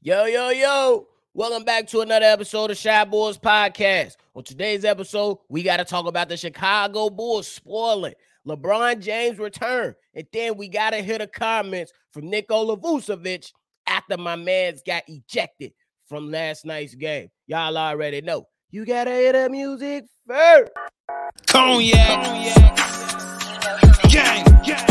Yo, 0.00 0.26
yo, 0.26 0.50
yo. 0.50 1.08
Welcome 1.34 1.64
back 1.64 1.88
to 1.88 2.02
another 2.02 2.26
episode 2.26 2.70
of 2.70 2.76
Shy 2.76 3.04
Boys 3.04 3.36
Podcast. 3.36 4.14
On 4.32 4.44
today's 4.44 4.84
episode, 4.84 5.38
we 5.48 5.64
got 5.64 5.78
to 5.78 5.84
talk 5.84 6.06
about 6.06 6.28
the 6.28 6.36
Chicago 6.36 7.10
Bulls 7.10 7.48
spoiling 7.48 8.14
LeBron 8.46 9.00
James' 9.00 9.40
return. 9.40 9.96
And 10.14 10.24
then 10.32 10.56
we 10.56 10.68
got 10.68 10.90
to 10.90 11.02
hear 11.02 11.18
the 11.18 11.26
comments 11.26 11.92
from 12.12 12.30
Nikola 12.30 12.76
Vucevic 12.76 13.50
after 13.88 14.16
my 14.16 14.36
man's 14.36 14.82
got 14.86 15.02
ejected 15.08 15.72
from 16.08 16.30
last 16.30 16.64
night's 16.64 16.94
game. 16.94 17.28
Y'all 17.48 17.76
already 17.76 18.20
know. 18.20 18.46
You 18.70 18.86
got 18.86 19.04
to 19.04 19.10
hear 19.10 19.32
the 19.32 19.50
music 19.50 20.04
first. 20.28 20.70
Cognac. 21.48 22.54
Gang. 24.08 24.44
Gang. 24.64 24.87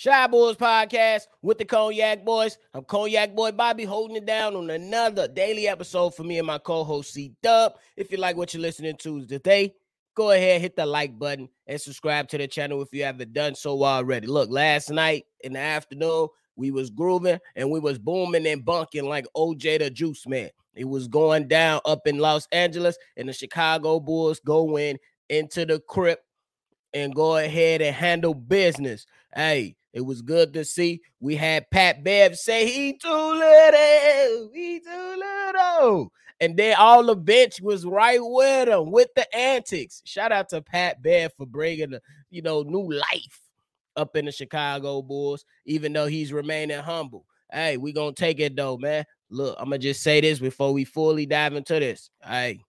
Shy 0.00 0.26
Boys 0.28 0.56
Podcast 0.56 1.26
with 1.42 1.58
the 1.58 1.64
Cognac 1.66 2.24
Boys. 2.24 2.56
I'm 2.72 2.84
Cognac 2.84 3.36
Boy 3.36 3.52
Bobby 3.52 3.84
holding 3.84 4.16
it 4.16 4.24
down 4.24 4.56
on 4.56 4.70
another 4.70 5.28
daily 5.28 5.68
episode 5.68 6.14
for 6.14 6.24
me 6.24 6.38
and 6.38 6.46
my 6.46 6.56
co-host 6.56 7.12
C 7.12 7.34
Dub. 7.42 7.74
If 7.98 8.10
you 8.10 8.16
like 8.16 8.34
what 8.34 8.54
you're 8.54 8.62
listening 8.62 8.96
to 9.00 9.26
today, 9.26 9.74
go 10.14 10.30
ahead, 10.30 10.62
hit 10.62 10.74
the 10.74 10.86
like 10.86 11.18
button 11.18 11.50
and 11.66 11.78
subscribe 11.78 12.28
to 12.28 12.38
the 12.38 12.48
channel 12.48 12.80
if 12.80 12.88
you 12.94 13.04
haven't 13.04 13.34
done 13.34 13.54
so 13.54 13.84
already. 13.84 14.26
Look, 14.26 14.48
last 14.48 14.88
night 14.88 15.26
in 15.40 15.52
the 15.52 15.58
afternoon, 15.58 16.28
we 16.56 16.70
was 16.70 16.88
grooving 16.88 17.38
and 17.54 17.70
we 17.70 17.78
was 17.78 17.98
booming 17.98 18.46
and 18.46 18.64
bunking 18.64 19.04
like 19.04 19.26
OJ 19.36 19.80
the 19.80 19.90
Juice 19.90 20.26
Man. 20.26 20.48
It 20.74 20.88
was 20.88 21.08
going 21.08 21.46
down 21.46 21.82
up 21.84 22.06
in 22.06 22.16
Los 22.16 22.48
Angeles, 22.52 22.96
and 23.18 23.28
the 23.28 23.34
Chicago 23.34 24.00
Bulls 24.00 24.40
go 24.46 24.78
in 24.78 24.96
into 25.28 25.66
the 25.66 25.78
crypt 25.78 26.24
and 26.94 27.14
go 27.14 27.36
ahead 27.36 27.82
and 27.82 27.94
handle 27.94 28.32
business. 28.32 29.04
Hey, 29.34 29.76
it 29.92 30.02
was 30.02 30.22
good 30.22 30.52
to 30.54 30.64
see. 30.64 31.00
We 31.20 31.36
had 31.36 31.70
Pat 31.70 32.04
Bev 32.04 32.36
say 32.36 32.66
he 32.66 32.96
too 32.96 33.08
little, 33.08 34.50
he 34.54 34.80
too 34.80 35.16
little. 35.16 36.12
And 36.40 36.56
then 36.56 36.76
all 36.78 37.04
the 37.04 37.16
bench 37.16 37.60
was 37.60 37.84
right 37.84 38.20
with 38.22 38.68
him 38.68 38.90
with 38.90 39.08
the 39.14 39.36
antics. 39.36 40.00
Shout 40.04 40.32
out 40.32 40.48
to 40.50 40.62
Pat 40.62 41.02
Bev 41.02 41.32
for 41.36 41.44
bringing 41.44 41.90
the, 41.90 42.00
you 42.30 42.40
know, 42.40 42.62
new 42.62 42.90
life 42.92 43.40
up 43.96 44.16
in 44.16 44.24
the 44.24 44.32
Chicago 44.32 45.02
Bulls, 45.02 45.44
even 45.66 45.92
though 45.92 46.06
he's 46.06 46.32
remaining 46.32 46.78
humble. 46.78 47.26
Hey, 47.52 47.76
we 47.76 47.92
gonna 47.92 48.12
take 48.12 48.40
it 48.40 48.56
though, 48.56 48.78
man. 48.78 49.04
Look, 49.28 49.56
I'm 49.58 49.66
gonna 49.66 49.78
just 49.78 50.02
say 50.02 50.20
this 50.20 50.38
before 50.38 50.72
we 50.72 50.84
fully 50.84 51.26
dive 51.26 51.54
into 51.54 51.78
this. 51.78 52.10
Hey, 52.24 52.60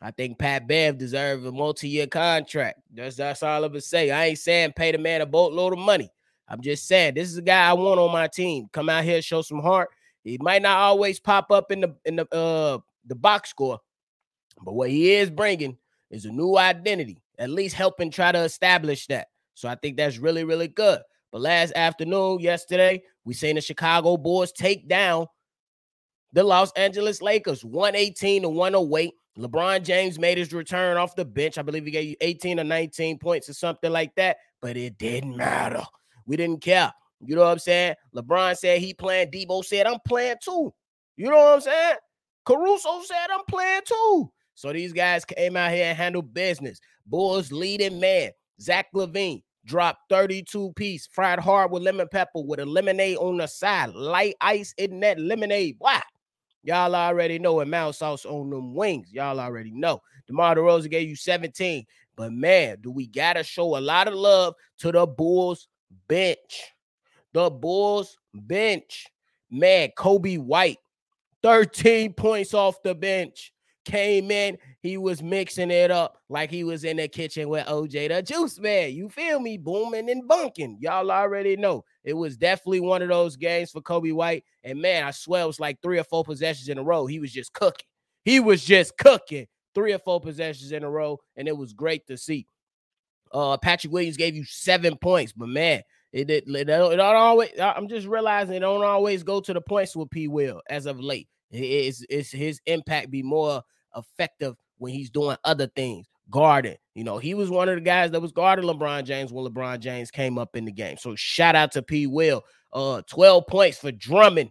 I 0.00 0.10
think 0.10 0.38
Pat 0.38 0.68
Bev 0.68 0.98
deserves 0.98 1.44
a 1.44 1.50
multi-year 1.50 2.06
contract. 2.06 2.80
That's 2.94 3.16
that's 3.16 3.42
all 3.42 3.64
I'm 3.64 3.70
gonna 3.70 3.80
say. 3.80 4.10
I 4.10 4.26
ain't 4.26 4.38
saying 4.38 4.74
pay 4.76 4.92
the 4.92 4.98
man 4.98 5.22
a 5.22 5.26
boatload 5.26 5.72
of 5.72 5.78
money. 5.78 6.10
I'm 6.48 6.60
just 6.62 6.86
saying 6.86 7.14
this 7.14 7.28
is 7.28 7.36
a 7.36 7.42
guy 7.42 7.68
I 7.68 7.72
want 7.74 8.00
on 8.00 8.12
my 8.12 8.26
team. 8.26 8.68
Come 8.72 8.88
out 8.88 9.04
here, 9.04 9.20
show 9.20 9.42
some 9.42 9.60
heart. 9.60 9.88
He 10.24 10.38
might 10.40 10.62
not 10.62 10.78
always 10.78 11.20
pop 11.20 11.50
up 11.50 11.70
in 11.70 11.80
the 11.80 11.94
in 12.04 12.16
the 12.16 12.34
uh 12.34 12.78
the 13.06 13.14
box 13.14 13.50
score, 13.50 13.78
but 14.62 14.74
what 14.74 14.90
he 14.90 15.12
is 15.12 15.30
bringing 15.30 15.76
is 16.10 16.24
a 16.24 16.30
new 16.30 16.56
identity. 16.56 17.22
At 17.38 17.50
least 17.50 17.76
helping 17.76 18.10
try 18.10 18.32
to 18.32 18.40
establish 18.40 19.06
that. 19.06 19.28
So 19.54 19.68
I 19.68 19.74
think 19.74 19.96
that's 19.96 20.18
really 20.18 20.44
really 20.44 20.68
good. 20.68 21.00
But 21.30 21.42
last 21.42 21.72
afternoon, 21.76 22.40
yesterday, 22.40 23.02
we 23.24 23.34
seen 23.34 23.56
the 23.56 23.60
Chicago 23.60 24.16
Bulls 24.16 24.52
take 24.52 24.88
down 24.88 25.26
the 26.32 26.42
Los 26.42 26.72
Angeles 26.72 27.20
Lakers 27.20 27.64
118 27.64 28.42
to 28.42 28.48
108. 28.48 29.12
LeBron 29.38 29.82
James 29.84 30.18
made 30.18 30.38
his 30.38 30.52
return 30.52 30.96
off 30.96 31.14
the 31.14 31.24
bench. 31.24 31.58
I 31.58 31.62
believe 31.62 31.84
he 31.84 31.90
gave 31.90 32.08
you 32.08 32.16
18 32.20 32.58
or 32.58 32.64
19 32.64 33.18
points 33.18 33.48
or 33.48 33.54
something 33.54 33.92
like 33.92 34.14
that, 34.16 34.38
but 34.60 34.76
it 34.76 34.98
didn't 34.98 35.36
matter. 35.36 35.84
We 36.28 36.36
didn't 36.36 36.60
care. 36.60 36.92
You 37.24 37.34
know 37.34 37.42
what 37.42 37.52
I'm 37.52 37.58
saying? 37.58 37.94
LeBron 38.14 38.56
said 38.56 38.80
he 38.80 38.94
playing. 38.94 39.30
Debo 39.30 39.64
said 39.64 39.86
I'm 39.86 39.98
playing 40.06 40.36
too. 40.42 40.72
You 41.16 41.30
know 41.30 41.36
what 41.36 41.54
I'm 41.54 41.60
saying? 41.62 41.96
Caruso 42.44 43.02
said 43.02 43.26
I'm 43.32 43.44
playing 43.48 43.80
too. 43.84 44.30
So 44.54 44.72
these 44.72 44.92
guys 44.92 45.24
came 45.24 45.56
out 45.56 45.72
here 45.72 45.86
and 45.86 45.96
handled 45.96 46.32
business. 46.32 46.80
Bulls 47.06 47.50
leading 47.50 47.98
man, 47.98 48.30
Zach 48.60 48.86
LaVine, 48.94 49.42
dropped 49.64 50.00
32 50.10 50.72
piece, 50.74 51.08
fried 51.10 51.38
hard 51.38 51.70
with 51.70 51.82
lemon 51.82 52.08
pepper 52.10 52.42
with 52.42 52.60
a 52.60 52.66
lemonade 52.66 53.16
on 53.16 53.38
the 53.38 53.46
side, 53.46 53.94
light 53.94 54.34
ice 54.40 54.74
in 54.76 55.00
that 55.00 55.18
lemonade. 55.18 55.76
Why? 55.78 56.02
Y'all 56.62 56.94
already 56.94 57.38
know 57.38 57.60
it. 57.60 57.68
Mouse 57.68 57.98
sauce 57.98 58.26
on 58.26 58.50
them 58.50 58.74
wings. 58.74 59.12
Y'all 59.12 59.40
already 59.40 59.70
know. 59.72 60.02
DeMar 60.26 60.56
DeRozan 60.56 60.90
gave 60.90 61.08
you 61.08 61.16
17. 61.16 61.84
But 62.16 62.32
man, 62.32 62.78
do 62.82 62.90
we 62.90 63.06
gotta 63.06 63.42
show 63.42 63.78
a 63.78 63.80
lot 63.80 64.08
of 64.08 64.14
love 64.14 64.54
to 64.78 64.92
the 64.92 65.06
Bulls 65.06 65.68
bench. 66.08 66.72
The 67.32 67.50
Bulls 67.50 68.18
bench. 68.34 69.06
Man, 69.50 69.90
Coby 69.96 70.38
White, 70.38 70.78
13 71.42 72.12
points 72.12 72.52
off 72.52 72.82
the 72.82 72.94
bench. 72.94 73.52
Came 73.86 74.30
in, 74.30 74.58
he 74.82 74.98
was 74.98 75.22
mixing 75.22 75.70
it 75.70 75.90
up 75.90 76.18
like 76.28 76.50
he 76.50 76.62
was 76.62 76.84
in 76.84 76.98
the 76.98 77.08
kitchen 77.08 77.48
with 77.48 77.66
OJ 77.66 78.08
the 78.08 78.22
Juice 78.22 78.58
Man. 78.58 78.92
You 78.92 79.08
feel 79.08 79.40
me? 79.40 79.56
Booming 79.56 80.10
and 80.10 80.28
bunking. 80.28 80.76
Y'all 80.78 81.10
already 81.10 81.56
know. 81.56 81.84
It 82.04 82.12
was 82.12 82.36
definitely 82.36 82.80
one 82.80 83.00
of 83.00 83.08
those 83.08 83.36
games 83.36 83.70
for 83.70 83.80
Coby 83.80 84.12
White. 84.12 84.44
And 84.62 84.82
man, 84.82 85.04
I 85.04 85.10
swear 85.10 85.44
it 85.44 85.46
was 85.46 85.58
like 85.58 85.80
three 85.80 85.98
or 85.98 86.04
four 86.04 86.22
possessions 86.22 86.68
in 86.68 86.76
a 86.76 86.82
row. 86.82 87.06
He 87.06 87.18
was 87.18 87.32
just 87.32 87.54
cooking. 87.54 87.86
He 88.26 88.40
was 88.40 88.62
just 88.62 88.98
cooking 88.98 89.46
three 89.74 89.94
or 89.94 89.98
four 89.98 90.20
possessions 90.20 90.72
in 90.72 90.84
a 90.84 90.90
row. 90.90 91.18
And 91.36 91.48
it 91.48 91.56
was 91.56 91.72
great 91.72 92.06
to 92.08 92.18
see. 92.18 92.46
Uh, 93.32 93.56
Patrick 93.58 93.92
Williams 93.92 94.16
gave 94.16 94.34
you 94.34 94.44
seven 94.44 94.96
points, 94.96 95.32
but 95.32 95.48
man, 95.48 95.82
it, 96.12 96.30
it, 96.30 96.44
it, 96.46 96.64
don't, 96.64 96.92
it 96.92 96.96
don't 96.96 97.16
always. 97.16 97.50
I'm 97.60 97.88
just 97.88 98.06
realizing 98.06 98.54
it 98.54 98.60
don't 98.60 98.84
always 98.84 99.22
go 99.22 99.40
to 99.40 99.52
the 99.52 99.60
points 99.60 99.94
with 99.94 100.10
P. 100.10 100.28
Will 100.28 100.62
as 100.70 100.86
of 100.86 101.00
late. 101.00 101.28
It's, 101.50 102.04
it's 102.08 102.30
his 102.30 102.60
impact 102.66 103.10
be 103.10 103.22
more 103.22 103.62
effective 103.96 104.54
when 104.78 104.92
he's 104.92 105.10
doing 105.10 105.36
other 105.44 105.66
things. 105.74 106.06
Guarding, 106.30 106.76
you 106.94 107.04
know, 107.04 107.16
he 107.16 107.32
was 107.32 107.48
one 107.48 107.70
of 107.70 107.76
the 107.76 107.80
guys 107.80 108.10
that 108.10 108.20
was 108.20 108.32
guarding 108.32 108.66
LeBron 108.66 109.04
James 109.04 109.32
when 109.32 109.46
LeBron 109.46 109.80
James 109.80 110.10
came 110.10 110.36
up 110.36 110.56
in 110.56 110.66
the 110.66 110.72
game. 110.72 110.98
So 110.98 111.14
shout 111.16 111.54
out 111.54 111.72
to 111.72 111.82
P. 111.82 112.06
Will. 112.06 112.42
Uh, 112.70 113.00
12 113.08 113.46
points 113.46 113.78
for 113.78 113.90
Drummond. 113.92 114.50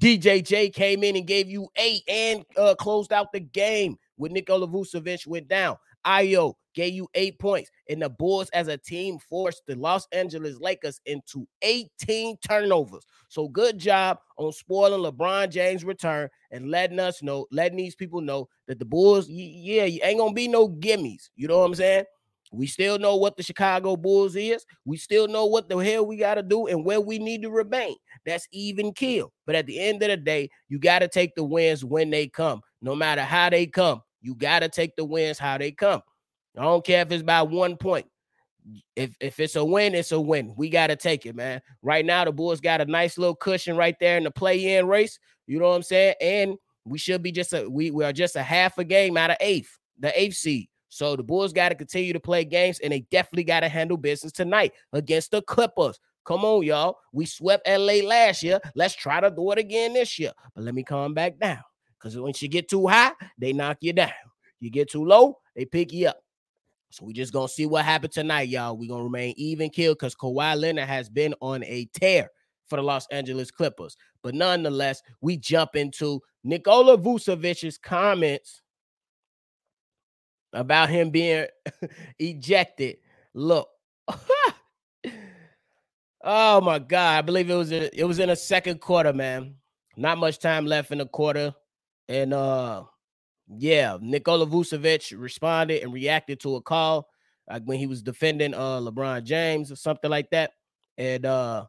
DJJ 0.00 0.72
came 0.74 1.02
in 1.02 1.16
and 1.16 1.26
gave 1.26 1.48
you 1.48 1.68
eight 1.74 2.02
and 2.06 2.44
uh, 2.56 2.76
closed 2.76 3.12
out 3.12 3.32
the 3.32 3.40
game 3.40 3.96
when 4.16 4.32
Nikola 4.32 4.68
Vucevic 4.68 5.26
went 5.26 5.48
down. 5.48 5.76
Ayo 6.06 6.54
gave 6.74 6.94
you 6.94 7.08
eight 7.14 7.38
points, 7.38 7.70
and 7.88 8.00
the 8.00 8.08
Bulls 8.08 8.48
as 8.50 8.68
a 8.68 8.76
team 8.76 9.18
forced 9.18 9.62
the 9.66 9.74
Los 9.74 10.06
Angeles 10.12 10.60
Lakers 10.60 11.00
into 11.06 11.46
18 11.62 12.36
turnovers. 12.46 13.04
So 13.28 13.48
good 13.48 13.78
job 13.78 14.18
on 14.36 14.52
spoiling 14.52 15.00
LeBron 15.00 15.50
James' 15.50 15.84
return 15.84 16.28
and 16.50 16.70
letting 16.70 17.00
us 17.00 17.22
know, 17.22 17.46
letting 17.50 17.78
these 17.78 17.96
people 17.96 18.20
know 18.20 18.48
that 18.68 18.78
the 18.78 18.84
Bulls, 18.84 19.28
yeah, 19.28 19.84
you 19.84 20.00
ain't 20.02 20.18
gonna 20.18 20.32
be 20.32 20.48
no 20.48 20.68
gimmies. 20.68 21.30
You 21.34 21.48
know 21.48 21.58
what 21.58 21.66
I'm 21.66 21.74
saying? 21.74 22.04
We 22.52 22.66
still 22.66 22.98
know 22.98 23.16
what 23.16 23.36
the 23.36 23.42
Chicago 23.42 23.96
Bulls 23.96 24.36
is. 24.36 24.64
We 24.84 24.96
still 24.96 25.28
know 25.28 25.46
what 25.46 25.68
the 25.68 25.76
hell 25.76 26.06
we 26.06 26.16
got 26.16 26.34
to 26.36 26.42
do 26.42 26.66
and 26.66 26.84
where 26.84 27.00
we 27.00 27.18
need 27.18 27.42
to 27.42 27.50
remain. 27.50 27.96
That's 28.24 28.48
even 28.52 28.92
kill. 28.92 29.32
But 29.46 29.54
at 29.54 29.66
the 29.66 29.78
end 29.78 30.02
of 30.02 30.08
the 30.08 30.16
day, 30.16 30.48
you 30.68 30.78
got 30.78 31.00
to 31.00 31.08
take 31.08 31.34
the 31.34 31.44
wins 31.44 31.84
when 31.84 32.10
they 32.10 32.26
come, 32.26 32.62
no 32.80 32.94
matter 32.94 33.22
how 33.22 33.50
they 33.50 33.66
come. 33.66 34.00
You 34.20 34.34
got 34.34 34.60
to 34.60 34.68
take 34.68 34.96
the 34.96 35.04
wins 35.04 35.38
how 35.38 35.58
they 35.58 35.72
come. 35.72 36.02
I 36.56 36.62
don't 36.62 36.84
care 36.84 37.02
if 37.02 37.12
it's 37.12 37.22
by 37.22 37.42
one 37.42 37.76
point. 37.76 38.06
If 38.96 39.16
if 39.20 39.40
it's 39.40 39.56
a 39.56 39.64
win, 39.64 39.94
it's 39.94 40.12
a 40.12 40.20
win. 40.20 40.52
We 40.56 40.68
got 40.68 40.88
to 40.88 40.96
take 40.96 41.24
it, 41.24 41.34
man. 41.34 41.62
Right 41.82 42.04
now, 42.04 42.24
the 42.24 42.32
Bulls 42.32 42.60
got 42.60 42.80
a 42.80 42.84
nice 42.84 43.16
little 43.16 43.36
cushion 43.36 43.76
right 43.76 43.96
there 44.00 44.18
in 44.18 44.24
the 44.24 44.30
play-in 44.30 44.86
race. 44.86 45.18
You 45.46 45.58
know 45.58 45.68
what 45.68 45.76
I'm 45.76 45.82
saying? 45.82 46.14
And 46.20 46.56
we 46.84 46.98
should 46.98 47.22
be 47.22 47.32
just 47.32 47.52
a 47.52 47.68
we, 47.68 47.90
we 47.90 48.04
are 48.04 48.12
just 48.12 48.36
a 48.36 48.42
half 48.42 48.76
a 48.78 48.84
game 48.84 49.16
out 49.16 49.30
of 49.30 49.36
eighth, 49.40 49.78
the 49.98 50.18
eighth 50.20 50.36
seed. 50.36 50.68
So 50.90 51.16
the 51.16 51.22
Bulls 51.22 51.52
got 51.52 51.68
to 51.68 51.74
continue 51.74 52.12
to 52.12 52.20
play 52.20 52.44
games, 52.44 52.80
and 52.80 52.92
they 52.92 53.00
definitely 53.10 53.44
got 53.44 53.60
to 53.60 53.68
handle 53.68 53.96
business 53.96 54.32
tonight 54.32 54.72
against 54.92 55.30
the 55.30 55.42
Clippers. 55.42 55.98
Come 56.24 56.44
on, 56.44 56.62
y'all. 56.62 56.98
We 57.12 57.24
swept 57.24 57.66
LA 57.66 58.04
last 58.04 58.42
year. 58.42 58.60
Let's 58.74 58.94
try 58.94 59.20
to 59.20 59.30
do 59.30 59.50
it 59.52 59.58
again 59.58 59.94
this 59.94 60.18
year. 60.18 60.32
But 60.54 60.64
let 60.64 60.74
me 60.74 60.82
calm 60.82 61.14
back 61.14 61.38
down. 61.38 61.62
Because 61.98 62.18
once 62.18 62.40
you 62.42 62.48
get 62.48 62.68
too 62.68 62.86
high, 62.86 63.12
they 63.38 63.52
knock 63.52 63.78
you 63.80 63.92
down. 63.92 64.12
You 64.60 64.70
get 64.70 64.90
too 64.90 65.04
low, 65.04 65.38
they 65.54 65.64
pick 65.64 65.92
you 65.92 66.08
up. 66.08 66.18
So 66.90 67.04
we 67.04 67.12
just 67.12 67.32
gonna 67.32 67.48
see 67.48 67.66
what 67.66 67.84
happened 67.84 68.12
tonight, 68.12 68.48
y'all. 68.48 68.76
we 68.76 68.88
gonna 68.88 69.04
remain 69.04 69.34
even 69.36 69.70
killed 69.70 69.98
because 69.98 70.14
Kawhi 70.14 70.58
Leonard 70.58 70.88
has 70.88 71.08
been 71.08 71.34
on 71.40 71.62
a 71.64 71.86
tear 71.92 72.30
for 72.68 72.76
the 72.76 72.82
Los 72.82 73.06
Angeles 73.10 73.50
Clippers. 73.50 73.96
But 74.22 74.34
nonetheless, 74.34 75.02
we 75.20 75.36
jump 75.36 75.76
into 75.76 76.20
Nikola 76.44 76.96
Vucevic's 76.96 77.78
comments 77.78 78.62
about 80.52 80.88
him 80.88 81.10
being 81.10 81.46
ejected. 82.18 82.96
Look. 83.34 83.68
oh 86.24 86.60
my 86.60 86.78
god, 86.78 87.18
I 87.18 87.22
believe 87.22 87.50
it 87.50 87.54
was 87.54 87.72
a, 87.72 87.98
it 87.98 88.04
was 88.04 88.18
in 88.18 88.30
a 88.30 88.36
second 88.36 88.80
quarter, 88.80 89.12
man. 89.12 89.56
Not 89.96 90.18
much 90.18 90.38
time 90.38 90.64
left 90.64 90.90
in 90.90 90.98
the 90.98 91.06
quarter. 91.06 91.54
And 92.08 92.32
uh 92.32 92.84
yeah, 93.56 93.98
Nikola 94.00 94.46
Vucevic 94.46 95.18
responded 95.18 95.82
and 95.82 95.92
reacted 95.92 96.40
to 96.40 96.56
a 96.56 96.62
call 96.62 97.08
like 97.48 97.62
when 97.64 97.78
he 97.78 97.86
was 97.86 98.02
defending 98.02 98.54
uh 98.54 98.80
LeBron 98.80 99.24
James 99.24 99.72
or 99.72 99.76
something 99.76 100.10
like 100.10 100.30
that. 100.30 100.52
And 100.96 101.24
uh 101.26 101.66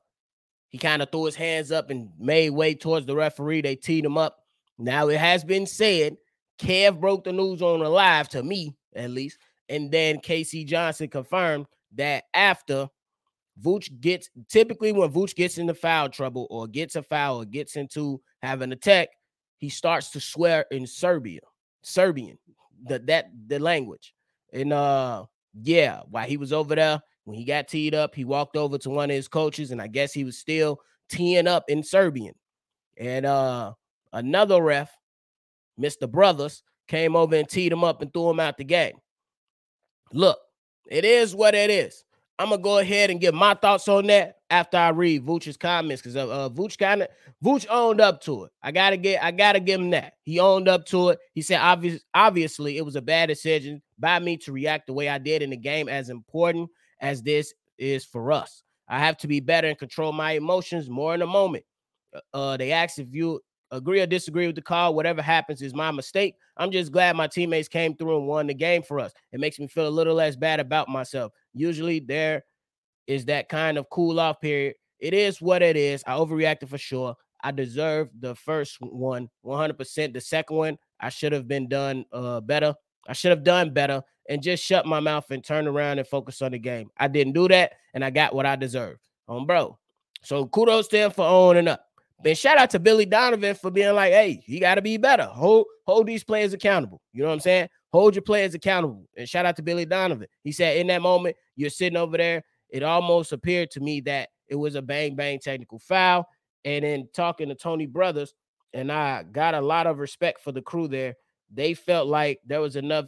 he 0.69 0.77
kind 0.77 1.01
of 1.01 1.12
threw 1.12 1.25
his 1.25 1.36
hands 1.36 1.71
up 1.71 1.89
and 1.89 2.09
made 2.19 2.51
way 2.51 2.75
towards 2.75 3.06
the 3.06 3.15
referee. 3.15 3.62
They 3.62 3.75
teed 3.75 4.06
him 4.06 4.18
up. 4.18 4.38
Now 4.77 5.09
it 5.09 5.18
has 5.18 5.44
been 5.44 5.65
said, 5.65 6.18
Kev 6.59 7.00
broke 7.00 7.24
the 7.24 7.33
news 7.33 7.62
on 7.62 7.80
the 7.80 7.89
live 7.89 8.30
to 8.30 8.44
me, 8.44 8.75
at 8.95 9.09
least. 9.09 9.39
And 9.68 9.91
then 9.91 10.19
K.C. 10.19 10.65
Johnson 10.65 11.07
confirmed 11.07 11.65
that 11.95 12.25
after 12.33 12.88
Vooch 13.62 14.00
gets 14.00 14.30
typically 14.47 14.91
when 14.91 15.12
Vooch 15.12 15.36
gets 15.36 15.57
into 15.57 15.74
foul 15.74 16.09
trouble 16.09 16.47
or 16.50 16.68
gets 16.68 16.95
a 16.95 17.03
foul 17.03 17.41
or 17.41 17.45
gets 17.45 17.75
into 17.75 18.21
having 18.41 18.71
a 18.71 18.75
tech, 18.75 19.09
he 19.59 19.69
starts 19.69 20.09
to 20.11 20.19
swear 20.19 20.65
in 20.71 20.88
Serbia, 20.88 21.41
Serbian, 21.81 22.38
the 22.85 23.00
that 23.00 23.29
the 23.47 23.59
language. 23.59 24.13
And 24.51 24.73
uh 24.73 25.25
yeah, 25.61 26.01
while 26.09 26.27
he 26.27 26.38
was 26.38 26.53
over 26.53 26.75
there, 26.75 27.01
when 27.25 27.38
he 27.38 27.44
got 27.44 27.67
teed 27.67 27.94
up, 27.94 28.15
he 28.15 28.23
walked 28.23 28.56
over 28.56 28.77
to 28.79 28.89
one 28.89 29.09
of 29.09 29.15
his 29.15 29.27
coaches, 29.27 29.71
and 29.71 29.81
I 29.81 29.88
guess 29.88 30.13
he 30.13 30.23
was 30.23 30.38
still 30.38 30.79
teeing 31.09 31.47
up 31.47 31.65
in 31.67 31.83
Serbian. 31.83 32.33
And 32.97 33.25
uh 33.25 33.73
another 34.13 34.63
ref, 34.63 34.91
Mr. 35.79 36.09
Brothers, 36.09 36.63
came 36.88 37.15
over 37.15 37.35
and 37.35 37.47
teed 37.47 37.71
him 37.71 37.83
up 37.83 38.01
and 38.01 38.12
threw 38.13 38.29
him 38.29 38.39
out 38.39 38.57
the 38.57 38.63
game. 38.63 38.95
Look, 40.13 40.39
it 40.89 41.03
is 41.03 41.35
what 41.35 41.53
it 41.53 41.69
is. 41.69 42.03
I'm 42.39 42.50
gonna 42.50 42.62
go 42.62 42.79
ahead 42.79 43.09
and 43.09 43.19
give 43.19 43.35
my 43.35 43.55
thoughts 43.55 43.89
on 43.89 44.07
that 44.07 44.38
after 44.50 44.78
I 44.78 44.90
read 44.90 45.25
Vooch's 45.25 45.57
comments 45.57 46.01
because 46.01 46.16
uh, 46.16 46.28
uh 46.28 46.50
Vooch 46.50 46.78
kind 46.78 47.04
of 47.04 47.10
Vooch 47.44 47.66
owned 47.69 48.01
up 48.01 48.22
to 48.22 48.46
it. 48.46 48.51
I 48.63 48.72
gotta 48.72 48.98
get 48.98 49.24
I 49.24 49.31
gotta 49.31 49.60
give 49.60 49.80
him 49.80 49.92
that. 49.92 50.13
He 50.24 50.40
owned 50.40 50.68
up 50.68 50.86
to 50.88 51.10
it. 51.10 51.19
He 51.34 51.42
said 51.42 51.60
obvious 51.62 52.01
obviously 52.13 52.78
it 52.78 52.86
was 52.86 52.96
a 52.96 53.01
bad 53.01 53.28
decision 53.28 53.81
by 53.98 54.19
me 54.19 54.38
to 54.38 54.51
react 54.51 54.88
the 54.88 54.94
way 54.94 55.10
I 55.10 55.18
did 55.18 55.42
in 55.42 55.51
the 55.51 55.57
game, 55.57 55.90
as 55.90 56.10
important 56.10 56.69
as 57.01 57.22
this 57.22 57.54
is 57.78 58.06
for 58.06 58.31
us. 58.31 58.63
I 58.88 59.00
have 59.00 59.18
to 59.18 59.28
be 59.28 59.40
better 59.40 59.68
and 59.68 59.78
control 59.78 60.12
my 60.12 60.31
emotions 60.31 60.90
more 60.90 61.13
in 61.13 61.22
a 61.22 61.28
moment. 61.28 61.63
Uh, 62.13 62.38
uh 62.38 62.57
they 62.57 62.72
asked 62.72 63.00
if 63.00 63.07
you 63.12 63.42
agree 63.72 64.01
or 64.01 64.07
disagree 64.07 64.48
with 64.48 64.56
the 64.56 64.62
call. 64.62 64.96
Whatever 64.96 65.22
happens 65.22 65.62
is 65.62 65.75
my 65.75 65.92
mistake. 65.92 66.36
I'm 66.57 66.72
just 66.72 66.92
glad 66.92 67.16
my 67.16 67.28
teammates 67.28 67.68
came 67.68 67.96
through 67.96 68.18
and 68.18 68.28
won 68.28 68.48
the 68.48 68.54
game 68.54 68.81
for 68.81 69.00
us. 69.00 69.13
It 69.31 69.40
makes 69.40 69.60
me 69.60 69.68
feel 69.68 69.88
a 69.88 69.90
little 69.90 70.16
less 70.16 70.36
bad 70.36 70.60
about 70.60 70.90
myself. 70.90 71.31
Usually 71.54 72.00
there 72.00 72.44
is 73.07 73.25
that 73.25 73.50
kind 73.50 73.78
of 73.78 73.90
cool 73.90 74.19
off 74.19 74.42
period. 74.42 74.75
It 75.00 75.13
is 75.13 75.42
what 75.42 75.62
it 75.62 75.75
is. 75.75 76.04
I 76.06 76.13
overreacted 76.13 76.69
for 76.69 76.78
sure. 76.78 77.16
I 77.42 77.51
deserve 77.51 78.10
the 78.19 78.36
first 78.36 78.78
one 78.81 79.30
100%. 79.46 80.13
The 80.13 80.22
second 80.22 80.56
one, 80.56 80.78
I 81.00 81.10
should 81.10 81.31
have 81.31 81.48
been 81.48 81.69
done 81.69 82.06
uh, 82.12 82.42
better. 82.42 82.75
I 83.07 83.13
should 83.13 83.31
have 83.31 83.44
done 83.44 83.74
better 83.74 84.04
and 84.30 84.44
just 84.44 84.63
shut 84.63 84.86
my 84.86 85.00
mouth 85.00 85.30
and 85.31 85.44
turn 85.44 85.68
around 85.68 85.98
and 85.98 86.07
focus 86.07 86.42
on 86.42 86.51
the 86.51 86.60
game. 86.60 86.90
I 86.98 87.07
didn't 87.07 87.34
do 87.34 87.48
that, 87.48 87.74
and 87.94 88.06
I 88.06 88.12
got 88.12 88.36
what 88.36 88.46
I 88.46 88.56
deserved. 88.56 89.00
Um, 89.28 89.46
bro. 89.46 89.78
So 90.22 90.46
kudos 90.48 90.88
to 90.90 90.98
him 90.98 91.12
for 91.12 91.25
owning 91.25 91.68
up. 91.68 91.86
Then 92.24 92.36
shout 92.36 92.57
out 92.57 92.69
to 92.72 92.80
Billy 92.80 93.06
Donovan 93.06 93.56
for 93.56 93.72
being 93.72 93.96
like, 93.96 94.12
hey, 94.12 94.44
you 94.46 94.60
got 94.60 94.75
to 94.75 94.81
be 94.81 94.98
better. 94.98 95.24
Hold 95.24 95.66
hold 95.86 96.06
these 96.06 96.24
players 96.24 96.54
accountable. 96.54 97.01
You 97.13 97.22
know 97.22 97.30
what 97.30 97.36
I'm 97.36 97.40
saying? 97.40 97.69
Hold 97.94 98.13
your 98.16 98.22
players 98.22 98.54
accountable. 98.54 99.07
And 99.18 99.28
shout 99.28 99.46
out 99.46 99.56
to 99.56 99.63
Billy 99.63 99.86
Donovan. 99.86 100.28
He 100.44 100.51
said 100.51 100.78
in 100.78 100.88
that 100.88 101.01
moment, 101.01 101.38
you're 101.56 101.69
sitting 101.69 101.98
over 101.98 102.18
there. 102.18 102.44
It 102.69 102.83
almost 102.83 103.31
appeared 103.31 103.71
to 103.71 103.80
me 103.80 104.01
that 104.01 104.30
it 104.48 104.56
was 104.56 104.75
a 104.75 104.81
bang 104.81 105.16
bang 105.16 105.39
technical 105.39 105.80
foul. 105.80 106.27
And 106.66 106.83
then 106.83 107.07
talking 107.13 107.48
to 107.50 107.56
Tony 107.56 107.86
Brothers, 107.86 108.33
and 108.74 108.92
I 108.92 109.24
got 109.24 109.56
a 109.56 109.62
lot 109.62 109.88
of 109.88 109.98
respect 110.00 110.42
for 110.42 110.51
the 110.51 110.62
crew 110.62 110.88
there. 110.88 111.16
They 111.51 111.74
felt 111.74 112.07
like 112.07 112.39
there 112.45 112.62
was 112.62 112.75
enough, 112.75 113.06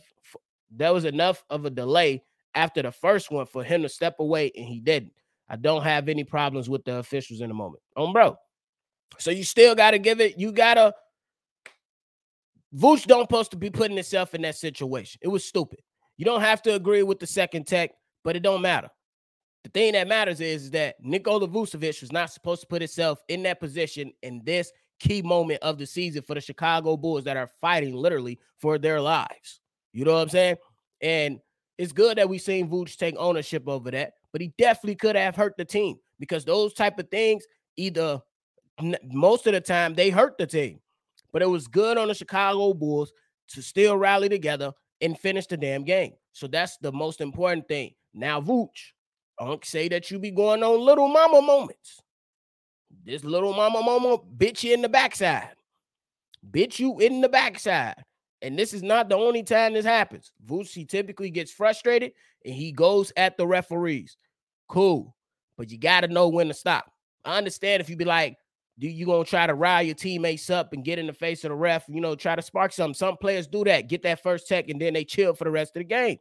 there 0.71 0.93
was 0.93 1.05
enough 1.05 1.43
of 1.49 1.65
a 1.65 1.69
delay 1.69 2.23
after 2.55 2.81
the 2.81 2.91
first 2.91 3.29
one 3.29 3.45
for 3.45 3.63
him 3.63 3.81
to 3.81 3.89
step 3.89 4.15
away, 4.19 4.51
and 4.55 4.65
he 4.65 4.79
didn't. 4.79 5.13
I 5.49 5.57
don't 5.57 5.83
have 5.83 6.07
any 6.07 6.23
problems 6.23 6.69
with 6.69 6.85
the 6.85 6.97
officials 6.97 7.41
in 7.41 7.49
the 7.49 7.53
moment. 7.53 7.83
Um, 7.97 8.13
bro, 8.13 8.37
so 9.17 9.31
you 9.31 9.43
still 9.43 9.75
got 9.75 9.91
to 9.91 9.99
give 9.99 10.21
it. 10.21 10.39
You 10.39 10.51
gotta. 10.51 10.93
Vooch 12.73 13.05
don't 13.05 13.23
supposed 13.23 13.51
to 13.51 13.57
be 13.57 13.69
putting 13.69 13.97
himself 13.97 14.33
in 14.33 14.41
that 14.43 14.55
situation. 14.55 15.19
It 15.21 15.27
was 15.27 15.43
stupid. 15.43 15.79
You 16.15 16.23
don't 16.23 16.39
have 16.39 16.61
to 16.61 16.75
agree 16.75 17.03
with 17.03 17.19
the 17.19 17.27
second 17.27 17.67
tech, 17.67 17.91
but 18.23 18.37
it 18.37 18.43
don't 18.43 18.61
matter. 18.61 18.87
The 19.63 19.69
thing 19.69 19.93
that 19.93 20.07
matters 20.07 20.41
is, 20.41 20.63
is 20.63 20.71
that 20.71 20.95
Nikola 21.03 21.47
Vucevic 21.47 22.01
was 22.01 22.11
not 22.11 22.31
supposed 22.31 22.61
to 22.61 22.67
put 22.67 22.81
himself 22.81 23.21
in 23.27 23.43
that 23.43 23.59
position 23.59 24.11
in 24.23 24.41
this 24.43 24.71
key 24.99 25.21
moment 25.21 25.61
of 25.61 25.77
the 25.77 25.85
season 25.85 26.23
for 26.23 26.35
the 26.35 26.41
Chicago 26.41 26.97
Bulls 26.97 27.23
that 27.23 27.37
are 27.37 27.49
fighting 27.59 27.95
literally 27.95 28.39
for 28.57 28.77
their 28.77 28.99
lives. 28.99 29.59
You 29.93 30.05
know 30.05 30.13
what 30.13 30.21
I'm 30.21 30.29
saying? 30.29 30.55
And 31.01 31.39
it's 31.77 31.91
good 31.91 32.17
that 32.17 32.29
we've 32.29 32.41
seen 32.41 32.69
Vooch 32.69 32.97
take 32.97 33.15
ownership 33.17 33.67
over 33.67 33.91
that, 33.91 34.13
but 34.31 34.41
he 34.41 34.53
definitely 34.57 34.95
could 34.95 35.15
have 35.15 35.35
hurt 35.35 35.55
the 35.57 35.65
team 35.65 35.97
because 36.19 36.45
those 36.45 36.73
type 36.73 36.99
of 36.99 37.09
things 37.09 37.43
either 37.77 38.21
most 39.03 39.47
of 39.47 39.53
the 39.53 39.61
time 39.61 39.93
they 39.93 40.09
hurt 40.09 40.37
the 40.37 40.47
team. 40.47 40.79
But 41.33 41.41
it 41.41 41.49
was 41.49 41.67
good 41.67 41.97
on 41.97 42.07
the 42.07 42.13
Chicago 42.13 42.73
Bulls 42.73 43.13
to 43.49 43.61
still 43.61 43.97
rally 43.97 44.29
together 44.29 44.73
and 45.01 45.17
finish 45.17 45.47
the 45.47 45.57
damn 45.57 45.83
game. 45.83 46.13
So 46.33 46.47
that's 46.47 46.77
the 46.77 46.91
most 46.91 47.21
important 47.21 47.67
thing. 47.67 47.93
Now, 48.13 48.41
Vooch, 48.41 48.91
Unc 49.41 49.65
say 49.65 49.89
that 49.89 50.11
you 50.11 50.19
be 50.19 50.29
going 50.29 50.61
on 50.63 50.79
little 50.79 51.07
mama 51.07 51.41
moments. 51.41 51.99
This 53.03 53.23
little 53.23 53.53
mama 53.53 53.81
moment 53.81 54.37
bitch 54.37 54.63
you 54.63 54.73
in 54.73 54.83
the 54.83 54.89
backside. 54.89 55.49
Bitch 56.49 56.77
you 56.77 56.99
in 56.99 57.21
the 57.21 57.29
backside. 57.29 57.95
And 58.43 58.57
this 58.57 58.73
is 58.73 58.83
not 58.83 59.09
the 59.09 59.15
only 59.15 59.43
time 59.43 59.73
this 59.73 59.85
happens. 59.85 60.31
He 60.69 60.85
typically 60.85 61.31
gets 61.31 61.51
frustrated 61.51 62.13
and 62.45 62.53
he 62.53 62.71
goes 62.71 63.11
at 63.17 63.37
the 63.37 63.47
referees. 63.47 64.15
Cool. 64.67 65.15
But 65.57 65.71
you 65.71 65.77
got 65.77 66.01
to 66.01 66.07
know 66.07 66.29
when 66.29 66.47
to 66.47 66.53
stop. 66.53 66.91
I 67.25 67.37
understand 67.37 67.81
if 67.81 67.89
you 67.89 67.95
be 67.95 68.05
like, 68.05 68.37
do 68.79 68.87
you 68.87 69.05
gonna 69.05 69.25
try 69.25 69.45
to 69.45 69.53
rile 69.53 69.83
your 69.83 69.95
teammates 69.95 70.49
up 70.49 70.73
and 70.73 70.83
get 70.83 70.97
in 70.97 71.05
the 71.05 71.13
face 71.13 71.43
of 71.43 71.49
the 71.49 71.55
ref? 71.55 71.85
You 71.87 72.01
know, 72.01 72.15
try 72.15 72.35
to 72.35 72.41
spark 72.41 72.73
something. 72.73 72.95
Some 72.95 73.17
players 73.17 73.45
do 73.47 73.63
that, 73.65 73.89
get 73.89 74.01
that 74.03 74.23
first 74.23 74.47
tech, 74.47 74.69
and 74.69 74.81
then 74.81 74.93
they 74.93 75.03
chill 75.03 75.33
for 75.33 75.43
the 75.43 75.51
rest 75.51 75.75
of 75.75 75.81
the 75.81 75.85
game. 75.85 76.17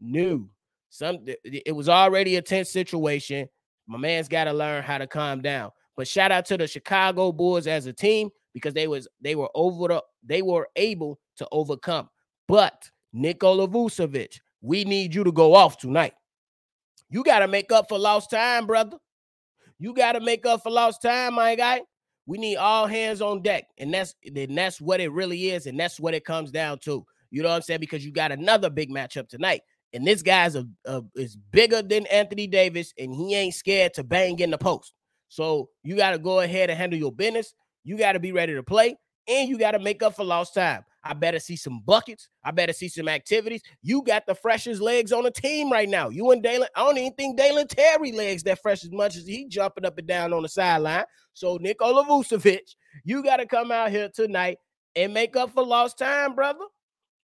New, 0.00 0.50
some 0.94 1.18
it 1.42 1.74
was 1.74 1.88
already 1.88 2.36
a 2.36 2.42
tense 2.42 2.70
situation. 2.70 3.48
My 3.88 3.98
man's 3.98 4.28
got 4.28 4.44
to 4.44 4.52
learn 4.52 4.84
how 4.84 4.98
to 4.98 5.08
calm 5.08 5.42
down. 5.42 5.72
But 5.96 6.06
shout 6.06 6.30
out 6.30 6.46
to 6.46 6.56
the 6.56 6.68
Chicago 6.68 7.32
Bulls 7.32 7.66
as 7.66 7.86
a 7.86 7.92
team 7.92 8.30
because 8.52 8.74
they 8.74 8.86
was 8.86 9.08
they 9.20 9.34
were 9.34 9.50
over 9.56 9.88
the 9.88 10.04
they 10.22 10.40
were 10.40 10.68
able 10.76 11.18
to 11.38 11.48
overcome. 11.50 12.08
But 12.46 12.90
Nikola 13.12 13.66
Vucevic, 13.66 14.38
we 14.60 14.84
need 14.84 15.16
you 15.16 15.24
to 15.24 15.32
go 15.32 15.56
off 15.56 15.78
tonight. 15.78 16.14
You 17.10 17.24
got 17.24 17.40
to 17.40 17.48
make 17.48 17.72
up 17.72 17.88
for 17.88 17.98
lost 17.98 18.30
time, 18.30 18.64
brother. 18.64 18.98
You 19.80 19.94
got 19.94 20.12
to 20.12 20.20
make 20.20 20.46
up 20.46 20.62
for 20.62 20.70
lost 20.70 21.02
time, 21.02 21.34
my 21.34 21.56
guy. 21.56 21.82
We 22.26 22.38
need 22.38 22.56
all 22.56 22.86
hands 22.86 23.20
on 23.20 23.42
deck. 23.42 23.64
And 23.78 23.92
that's 23.92 24.14
and 24.24 24.56
that's 24.56 24.80
what 24.80 25.00
it 25.00 25.10
really 25.10 25.50
is. 25.50 25.66
And 25.66 25.78
that's 25.78 25.98
what 25.98 26.14
it 26.14 26.24
comes 26.24 26.52
down 26.52 26.78
to. 26.84 27.04
You 27.32 27.42
know 27.42 27.48
what 27.48 27.56
I'm 27.56 27.62
saying? 27.62 27.80
Because 27.80 28.06
you 28.06 28.12
got 28.12 28.30
another 28.30 28.70
big 28.70 28.90
matchup 28.90 29.28
tonight. 29.28 29.62
And 29.94 30.04
this 30.04 30.22
guy's 30.22 30.56
a, 30.56 30.66
a 30.84 31.02
is 31.14 31.36
bigger 31.52 31.80
than 31.80 32.06
Anthony 32.06 32.48
Davis, 32.48 32.92
and 32.98 33.14
he 33.14 33.34
ain't 33.34 33.54
scared 33.54 33.94
to 33.94 34.04
bang 34.04 34.38
in 34.40 34.50
the 34.50 34.58
post. 34.58 34.92
So 35.28 35.70
you 35.84 35.96
got 35.96 36.10
to 36.10 36.18
go 36.18 36.40
ahead 36.40 36.68
and 36.68 36.78
handle 36.78 36.98
your 36.98 37.12
business. 37.12 37.54
You 37.84 37.96
got 37.96 38.12
to 38.12 38.20
be 38.20 38.32
ready 38.32 38.54
to 38.54 38.62
play, 38.62 38.96
and 39.28 39.48
you 39.48 39.56
got 39.56 39.70
to 39.70 39.78
make 39.78 40.02
up 40.02 40.16
for 40.16 40.24
lost 40.24 40.54
time. 40.54 40.84
I 41.04 41.12
better 41.12 41.38
see 41.38 41.54
some 41.54 41.80
buckets. 41.84 42.28
I 42.42 42.50
better 42.50 42.72
see 42.72 42.88
some 42.88 43.08
activities. 43.08 43.62
You 43.82 44.02
got 44.02 44.26
the 44.26 44.34
freshest 44.34 44.80
legs 44.80 45.12
on 45.12 45.22
the 45.22 45.30
team 45.30 45.70
right 45.70 45.88
now. 45.88 46.08
You 46.08 46.30
and 46.30 46.42
Dalen, 46.42 46.68
I 46.74 46.80
don't 46.80 46.98
even 46.98 47.12
think 47.12 47.36
Dalen 47.36 47.68
Terry 47.68 48.10
legs 48.10 48.42
that 48.44 48.62
fresh 48.62 48.84
as 48.84 48.90
much 48.90 49.16
as 49.16 49.26
he 49.26 49.46
jumping 49.46 49.84
up 49.84 49.98
and 49.98 50.08
down 50.08 50.32
on 50.32 50.42
the 50.42 50.48
sideline. 50.48 51.04
So 51.34 51.58
Nikola 51.60 52.04
Vucevic, 52.04 52.74
you 53.04 53.22
got 53.22 53.36
to 53.36 53.46
come 53.46 53.70
out 53.70 53.90
here 53.90 54.08
tonight 54.08 54.58
and 54.96 55.12
make 55.12 55.36
up 55.36 55.50
for 55.50 55.64
lost 55.64 55.98
time, 55.98 56.34
brother. 56.34 56.64